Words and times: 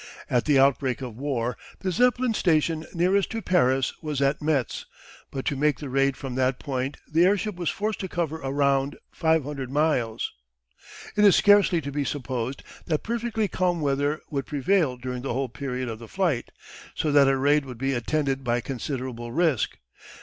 At 0.31 0.45
the 0.45 0.57
outbreak 0.57 1.03
of 1.03 1.15
war 1.15 1.55
the 1.81 1.91
Zeppelin 1.91 2.33
station 2.33 2.87
nearest 2.91 3.29
to 3.33 3.39
Paris 3.43 3.93
was 4.01 4.19
at 4.19 4.41
Metz, 4.41 4.87
but 5.29 5.45
to 5.45 5.55
make 5.55 5.77
the 5.77 5.89
raid 5.91 6.17
from 6.17 6.33
that 6.33 6.57
point 6.57 6.97
the 7.07 7.23
airship 7.23 7.53
was 7.55 7.69
forced 7.69 7.99
to 7.99 8.07
cover 8.07 8.41
a 8.41 8.49
round 8.51 8.97
500 9.11 9.69
miles. 9.69 10.31
It 11.15 11.23
is 11.23 11.35
scarcely 11.35 11.81
to 11.81 11.91
be 11.91 12.03
supposed 12.03 12.63
that 12.87 13.03
perfectly 13.03 13.47
calm 13.47 13.79
weather 13.79 14.21
would 14.31 14.47
prevail 14.47 14.97
during 14.97 15.21
the 15.21 15.33
whole 15.33 15.49
period 15.49 15.87
of 15.87 15.99
the 15.99 16.07
flight, 16.07 16.49
so 16.95 17.11
that 17.11 17.27
a 17.27 17.37
raid 17.37 17.65
would 17.65 17.77
be 17.77 17.93
attended 17.93 18.43
by 18.43 18.59
considerable 18.59 19.31
risk. 19.31 19.77